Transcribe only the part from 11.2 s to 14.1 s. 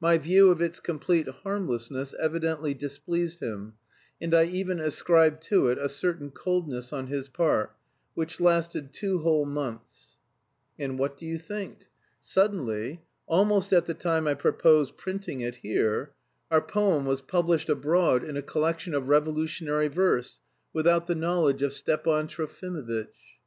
you think? Suddenly, almost at the